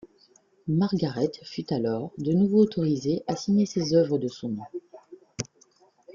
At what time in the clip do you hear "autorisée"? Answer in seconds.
2.61-3.23